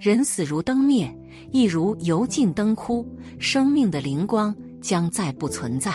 [0.00, 1.12] 人死如灯灭，
[1.50, 3.04] 亦如油尽灯枯，
[3.40, 5.92] 生命的灵光将再不存在，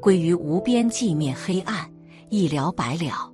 [0.00, 1.86] 归于无边寂灭黑暗，
[2.30, 3.30] 一了百了。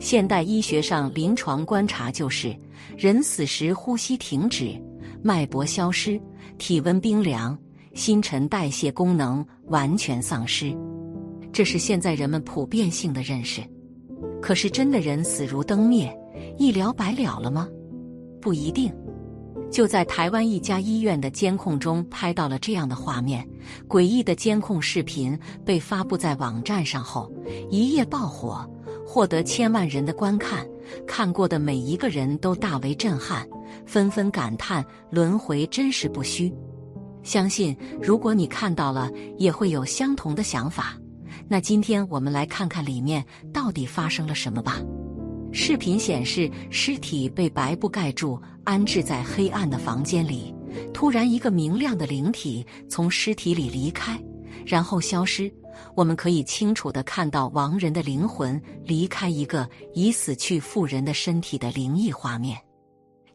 [0.00, 2.56] 现代医学上临床观察就是，
[2.96, 4.74] 人死时呼吸停止，
[5.22, 6.18] 脉搏消失，
[6.56, 7.56] 体温冰凉，
[7.92, 10.74] 新陈代谢功能完全丧失，
[11.52, 13.60] 这是现在人们普遍性的认识。
[14.40, 16.10] 可是，真的人死如灯灭，
[16.56, 17.68] 一了百了了吗？
[18.40, 18.90] 不一定。
[19.72, 23.48] 就在台湾一家医院的监控中拍到了这样的画面，
[23.88, 27.32] 诡异的监控视频被发布在网站上后，
[27.70, 28.68] 一夜爆火，
[29.06, 30.64] 获得千万人的观看。
[31.06, 33.48] 看过的每一个人都大为震撼，
[33.86, 36.52] 纷纷感叹轮回真实不虚。
[37.22, 40.98] 相信如果你看到了，也会有相同的想法。
[41.48, 44.82] 那今天我们来看看里面到底发生了什么吧。
[45.52, 50.54] 视频显示，尸体被白布盖住，安置在黑暗的房间里。
[50.94, 54.18] 突然，一个明亮的灵体从尸体里离开，
[54.64, 55.52] 然后消失。
[55.94, 62.58] 我们可以清楚的看到亡人的灵魂离开一个已死去妇人的身体的灵异画面。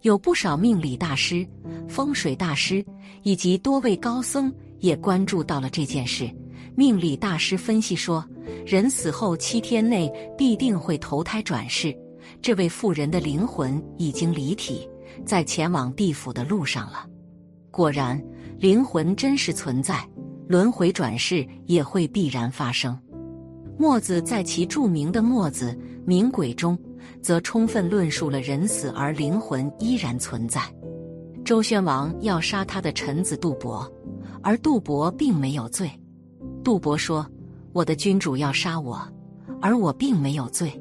[0.02, 1.48] 有不少命理大师、
[1.88, 2.84] 风水大师
[3.24, 6.30] 以及多位高僧也关注到了这件事。
[6.76, 8.24] 命理大师分析说，
[8.66, 11.96] 人死后七天内必定会投胎转世。
[12.42, 14.88] 这位妇人的灵魂已经离体，
[15.26, 17.06] 在前往地府的路上了。
[17.72, 18.22] 果然，
[18.58, 20.08] 灵魂真实存在，
[20.48, 22.98] 轮回转世也会必然发生。
[23.78, 26.78] 墨子在其著名的《墨子明鬼》中，
[27.22, 30.62] 则充分论述了人死而灵魂依然存在。
[31.46, 33.90] 周宣王要杀他的臣子杜伯，
[34.42, 35.90] 而杜伯并没有罪。
[36.64, 37.26] 杜伯说
[37.72, 39.00] ：“我的君主要杀我，
[39.62, 40.72] 而我并没有罪。”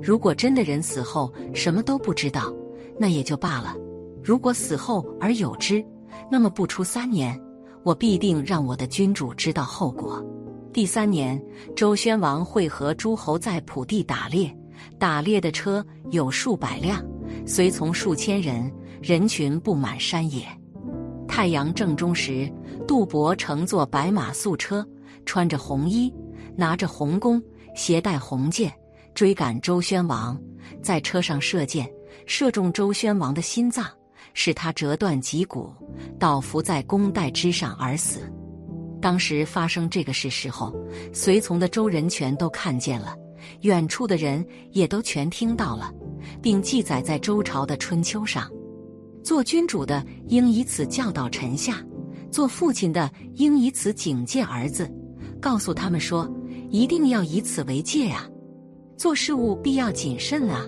[0.00, 2.52] 如果真的人死后什么都不知道，
[2.98, 3.74] 那也就罢了；
[4.22, 5.84] 如果死后而有知，
[6.30, 7.38] 那么不出三年，
[7.82, 10.24] 我必定让我的君主知道后果。
[10.72, 11.42] 第三年，
[11.74, 14.54] 周宣王会和诸侯在蒲地打猎，
[14.98, 17.02] 打猎的车有数百辆，
[17.46, 18.70] 随从数千人，
[19.00, 20.46] 人群布满山野。
[21.26, 22.50] 太阳正中时，
[22.86, 24.86] 杜伯乘坐白马素车，
[25.24, 26.12] 穿着红衣，
[26.54, 27.42] 拿着红弓，
[27.74, 28.72] 携带红箭。
[29.16, 30.38] 追赶周宣王，
[30.82, 31.90] 在车上射箭，
[32.26, 33.86] 射中周宣王的心脏，
[34.34, 35.72] 使他折断脊骨，
[36.18, 38.30] 倒伏在弓带之上而死。
[39.00, 40.76] 当时发生这个事时候，
[41.14, 43.16] 随从的周人全都看见了，
[43.62, 45.90] 远处的人也都全听到了，
[46.42, 48.46] 并记载在周朝的春秋上。
[49.24, 51.82] 做君主的应以此教导臣下，
[52.30, 54.92] 做父亲的应以此警戒儿子，
[55.40, 56.30] 告诉他们说，
[56.68, 58.28] 一定要以此为戒啊。
[58.96, 60.66] 做事物必要谨慎啊！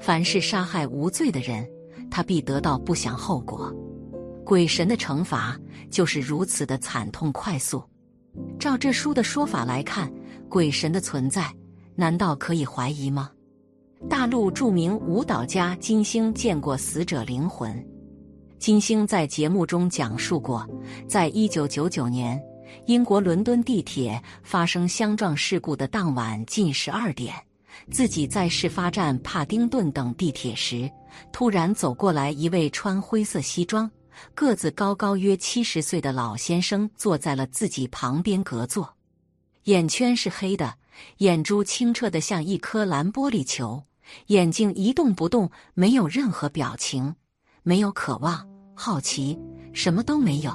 [0.00, 1.66] 凡是杀害无罪的人，
[2.10, 3.74] 他必得到不祥后果。
[4.44, 5.58] 鬼神的惩罚
[5.90, 7.82] 就是如此的惨痛快速。
[8.58, 10.12] 照这书的说法来看，
[10.48, 11.50] 鬼神的存在
[11.94, 13.30] 难道可以怀疑吗？
[14.08, 17.84] 大陆著名舞蹈家金星见过死者灵魂。
[18.58, 20.68] 金星在节目中讲述过，
[21.08, 22.40] 在一九九九年。
[22.86, 27.32] 英国伦敦地铁发生相撞事故的当晚近十二点，
[27.90, 30.90] 自己在事发站帕丁顿等地铁时，
[31.32, 33.90] 突然走过来一位穿灰色西装、
[34.34, 38.92] 个子高高约七十岁的老先生，坐在了自己旁边隔座，
[39.64, 40.74] 眼圈是黑的，
[41.18, 43.82] 眼珠清澈的像一颗蓝玻璃球，
[44.26, 47.14] 眼睛一动不动，没有任何表情，
[47.62, 49.38] 没有渴望、好奇，
[49.72, 50.52] 什么都没有。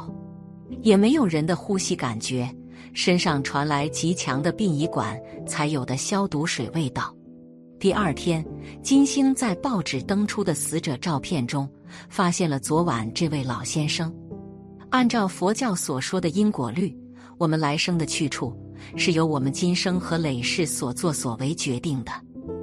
[0.81, 2.53] 也没有人的呼吸感觉，
[2.93, 7.13] 身上传来极强的殡仪馆才有的消毒水味道。
[7.81, 8.45] 第二天，
[8.83, 11.67] 金星在报纸登出的死者照片中，
[12.09, 14.13] 发现了昨晚这位老先生。
[14.91, 16.95] 按照佛教所说的因果律，
[17.39, 18.55] 我们来生的去处
[18.95, 22.11] 是由我们今生和累世所作所为决定的。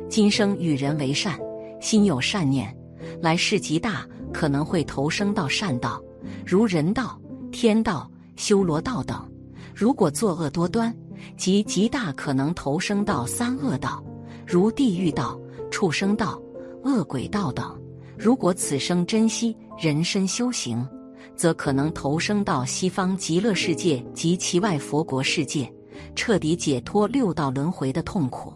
[0.09, 1.37] 今生与人为善，
[1.81, 2.73] 心有善念，
[3.21, 6.01] 来世极大可能会投生到善道，
[6.47, 7.21] 如人道。
[7.51, 9.29] 天道、修罗道等，
[9.75, 10.95] 如果作恶多端，
[11.37, 14.05] 即极大可能投生到三恶道，
[14.51, 15.39] 如地狱道、
[15.71, 16.41] 畜生道、
[16.83, 17.79] 恶鬼道等；
[18.17, 20.89] 如果此生珍惜人身修行，
[21.37, 25.71] 则可能投生到西方极乐世界及其外佛国世界，
[26.17, 28.51] 彻底解脱六道轮回的痛苦。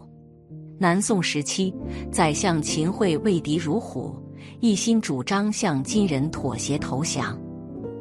[0.79, 1.71] 南宋时期，
[2.11, 4.15] 宰相秦桧畏敌如虎，
[4.61, 7.39] 一心主张向金人妥协投降，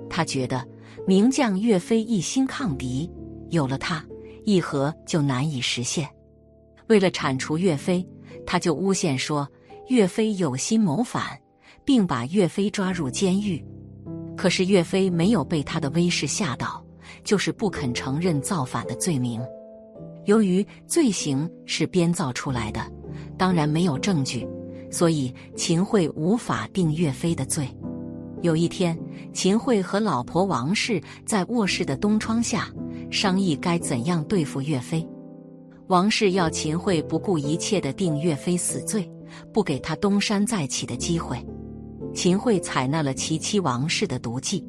[0.09, 0.67] 他觉得。
[1.05, 3.11] 名将岳飞一心抗敌，
[3.51, 4.05] 有了他，
[4.45, 6.09] 议和就难以实现。
[6.89, 8.07] 为了铲除岳飞，
[8.47, 9.49] 他就诬陷说
[9.89, 11.39] 岳飞有心谋反，
[11.85, 13.65] 并把岳飞抓入监狱。
[14.37, 16.85] 可是岳飞没有被他的威势吓倒，
[17.23, 19.41] 就是不肯承认造反的罪名。
[20.25, 22.81] 由于罪行是编造出来的，
[23.37, 24.47] 当然没有证据，
[24.91, 27.69] 所以秦桧无法定岳飞的罪。
[28.41, 28.99] 有一天，
[29.33, 32.69] 秦桧和老婆王氏在卧室的东窗下
[33.11, 35.07] 商议该怎样对付岳飞。
[35.93, 39.07] 王氏要秦桧不顾一切的定岳飞死罪，
[39.53, 41.37] 不给他东山再起的机会。
[42.15, 44.67] 秦桧采纳了其妻王氏的毒计。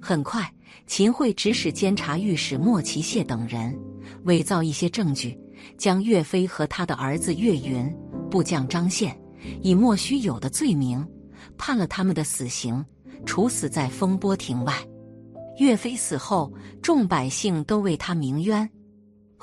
[0.00, 0.48] 很快，
[0.86, 3.76] 秦桧指使监察御史莫奇谢等人
[4.22, 5.36] 伪造一些证据，
[5.76, 7.92] 将岳飞和他的儿子岳云、
[8.30, 9.20] 部将张宪
[9.62, 11.04] 以莫须有的罪名
[11.58, 12.84] 判了他们的死刑。
[13.26, 14.72] 处死在风波亭外。
[15.58, 18.70] 岳飞死后，众百姓都为他鸣冤。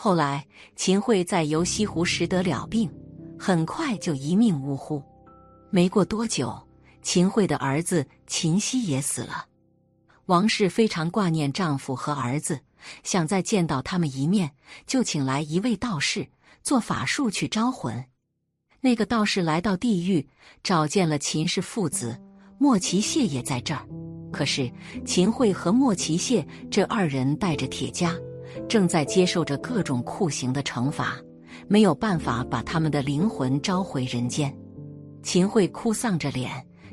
[0.02, 0.48] 后来，
[0.78, 2.90] 秦桧在游西湖时得了病，
[3.38, 5.04] 很快就一命呜呼。
[5.72, 6.58] 没过多久，
[7.02, 9.46] 秦桧的儿子秦熙也死了。
[10.28, 12.62] 王氏非常挂念丈夫和儿子，
[13.04, 14.50] 想再见到他们一面，
[14.88, 16.26] 就请来一位道士
[16.64, 18.06] 做法术去招魂。
[18.80, 20.26] 那个道士来到地狱，
[20.64, 22.18] 找见了秦氏父子。
[22.58, 23.86] 莫奇谢也在这儿，
[24.32, 24.72] 可是
[25.06, 28.18] 秦桧和莫奇谢这二人带着铁枷，
[28.68, 31.18] 正在接受着各种酷刑的惩罚，
[31.68, 34.56] 没有办法把他们的灵魂召回人间。
[35.22, 36.52] 秦桧哭丧着脸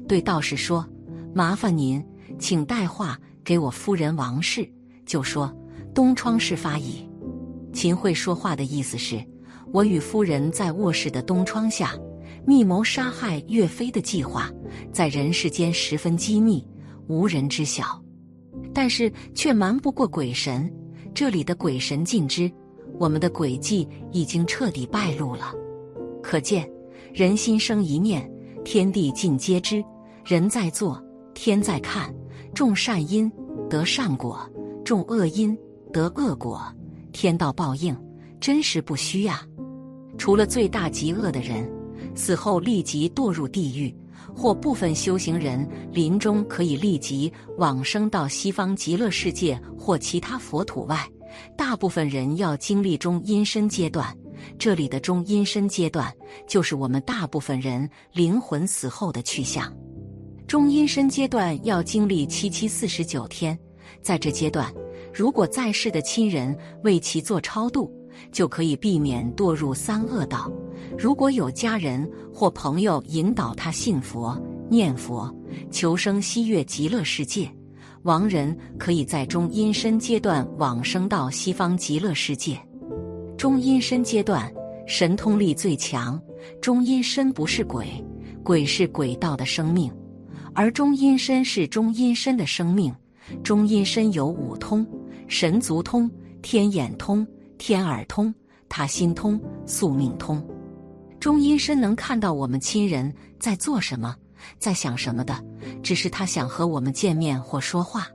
[0.08, 0.86] 对道士说
[1.34, 2.04] ：“麻烦您，
[2.38, 4.68] 请带话给我夫人王氏，
[5.04, 5.54] 就说
[5.94, 7.08] 东窗事发矣。”
[7.72, 9.24] 秦桧说话的意思是：
[9.72, 11.94] 我与夫人在卧室的东窗下。
[12.48, 14.48] 密谋杀害岳飞的计划，
[14.92, 16.64] 在人世间十分机密，
[17.08, 18.00] 无人知晓。
[18.72, 20.72] 但是却瞒不过鬼神，
[21.16, 22.52] 这里的鬼神尽知，
[22.98, 25.50] 我们的诡计已经彻底败露了。
[26.22, 26.70] 可见，
[27.10, 28.30] 人心生一念，
[28.66, 29.82] 天地尽皆知。
[30.26, 31.02] 人在做，
[31.32, 32.14] 天在看。
[32.52, 33.32] 种善因
[33.70, 34.38] 得善果，
[34.84, 35.56] 种恶因
[35.90, 36.62] 得恶果。
[37.12, 37.96] 天道报应，
[38.38, 39.40] 真实不虚呀。
[40.18, 41.66] 除了罪大极恶的人。
[42.14, 43.94] 死后立即堕入地狱，
[44.36, 51.08] 或部分修行人临终可以立即往生到西方极乐世界或其他佛土外。
[51.56, 54.14] 大部分人要经历中阴身阶段，
[54.58, 56.12] 这里的中阴身阶段
[56.46, 59.74] 就是我们大部分人灵魂死后的去向。
[60.46, 63.58] 中阴身阶段要经历七七四十九天，
[64.02, 64.72] 在这阶段，
[65.12, 67.90] 如果在世的亲人为其做超度。
[68.32, 70.50] 就可以避免堕入三恶道。
[70.98, 75.34] 如果有家人或朋友引导他信佛、念佛，
[75.70, 77.50] 求生西岳极乐世界，
[78.02, 82.58] 亡人可以在中阴身阶段往生到西方极乐世界。
[83.36, 84.52] 中阴身阶段
[84.86, 86.20] 神通力最强。
[86.60, 87.86] 中阴身不是鬼，
[88.44, 89.90] 鬼是鬼道的生命，
[90.54, 92.94] 而中阴身是中阴身的生命。
[93.42, 94.86] 中阴身有五通：
[95.26, 96.08] 神足通、
[96.42, 97.26] 天眼通。
[97.58, 98.34] 天耳通、
[98.68, 100.44] 他心通、宿命通，
[101.18, 104.14] 中阴身能看到我们亲人在做什么，
[104.58, 105.42] 在想什么的。
[105.82, 108.06] 只是他想和我们见面或说话，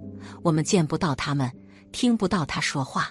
[0.44, 1.52] 我们见不到他们，
[1.92, 3.10] 听不到他说话，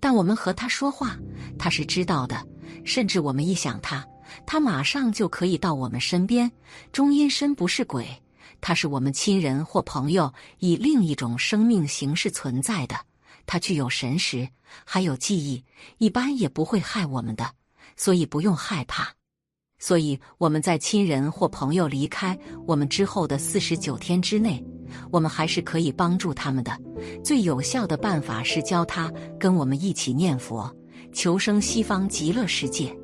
[0.00, 1.16] 但我们和他说话，
[1.58, 2.36] 他是知道的。
[2.84, 4.04] 甚至我们一想他，
[4.46, 6.50] 他马上就可以到我们身边。
[6.92, 8.06] 中阴身不是鬼，
[8.60, 12.96] 他是我们亲人或朋友，以另一种生命形式存在的。
[13.46, 14.48] 他具有神识，
[14.84, 15.64] 还有记忆，
[15.98, 17.48] 一般也不会害我们的，
[17.96, 19.08] 所以不用害怕。
[19.78, 22.36] 所以我们在亲人或朋友离开
[22.66, 24.64] 我们之后的四十九天之内，
[25.10, 26.76] 我们还是可以帮助他们的。
[27.22, 30.74] 最有效的办法是教他跟我们一起念佛，
[31.12, 32.96] 求生西方极乐世界。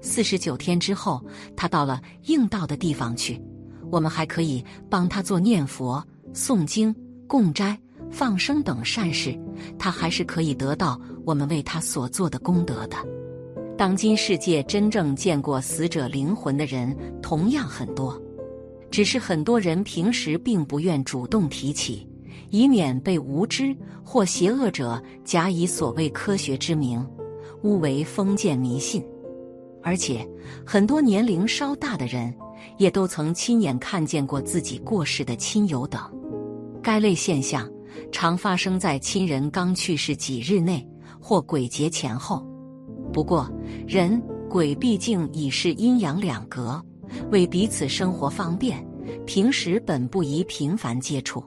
[0.00, 1.20] 四十九天之后，
[1.56, 3.42] 他到了应到的地方去，
[3.90, 6.94] 我们还可以帮他做念佛、诵经、
[7.26, 7.76] 供斋。
[8.14, 9.36] 放生等善事，
[9.76, 12.96] 他还是可以得到我们为他所做的功德的。
[13.76, 18.16] 当今世界真正见过死者灵魂的人同样很多，
[18.88, 22.08] 只是很多人平时并不愿主动提起，
[22.50, 27.04] 以免被无知或邪恶者假以所谓科学之名，
[27.64, 29.04] 误为封建迷信。
[29.82, 30.24] 而且，
[30.64, 32.32] 很多年龄稍大的人
[32.78, 36.00] 也都曾亲眼看见过自己过世的亲友等，
[36.80, 37.68] 该类现象。
[38.10, 40.86] 常发生在亲人刚去世几日内
[41.20, 42.44] 或鬼节前后。
[43.12, 43.50] 不过，
[43.86, 46.84] 人鬼毕竟已是阴阳两隔，
[47.30, 48.84] 为彼此生活方便，
[49.26, 51.44] 平时本不宜频繁接触。